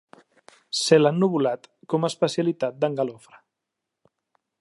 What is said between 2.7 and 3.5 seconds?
d'en Galofre.